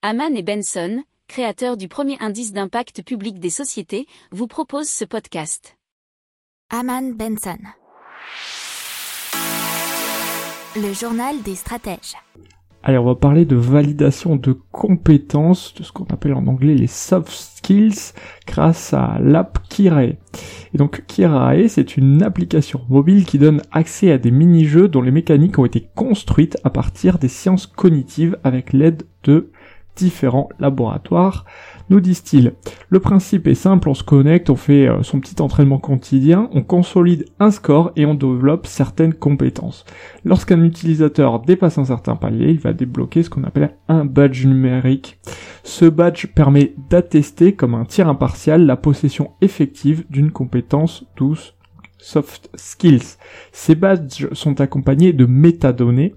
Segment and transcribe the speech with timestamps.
[0.00, 5.76] Haman et Benson, créateurs du premier indice d'impact public des sociétés, vous proposent ce podcast.
[6.70, 7.58] Haman Benson.
[10.76, 12.14] Le journal des stratèges.
[12.84, 16.86] Allez, on va parler de validation de compétences, de ce qu'on appelle en anglais les
[16.86, 18.14] soft skills,
[18.46, 20.14] grâce à l'app Kirae.
[20.74, 25.10] Et donc Kirae, c'est une application mobile qui donne accès à des mini-jeux dont les
[25.10, 29.50] mécaniques ont été construites à partir des sciences cognitives avec l'aide de
[29.98, 31.44] différents laboratoires,
[31.90, 32.52] nous disent-ils.
[32.88, 36.62] Le principe est simple, on se connecte, on fait euh, son petit entraînement quotidien, on
[36.62, 39.84] consolide un score et on développe certaines compétences.
[40.24, 45.18] Lorsqu'un utilisateur dépasse un certain palier, il va débloquer ce qu'on appelle un badge numérique.
[45.64, 51.54] Ce badge permet d'attester comme un tir impartial la possession effective d'une compétence douce
[51.98, 53.16] soft skills.
[53.52, 56.14] Ces badges sont accompagnés de métadonnées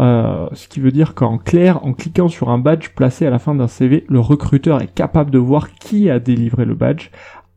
[0.00, 3.38] euh, ce qui veut dire qu'en clair, en cliquant sur un badge placé à la
[3.38, 7.10] fin d'un CV, le recruteur est capable de voir qui a délivré le badge,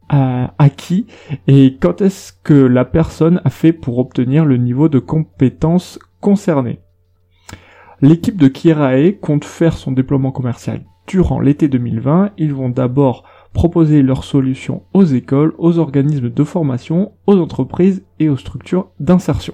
[0.10, 1.08] à, qui,
[1.48, 6.80] et quand est-ce que la personne a fait pour obtenir le niveau de compétence concerné.
[8.02, 12.32] L'équipe de Kirae compte faire son déploiement commercial durant l'été 2020.
[12.38, 18.30] Ils vont d'abord proposer leurs solutions aux écoles, aux organismes de formation, aux entreprises et
[18.30, 19.54] aux structures d'insertion.